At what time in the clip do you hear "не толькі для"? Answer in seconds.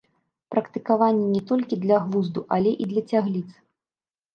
1.35-1.97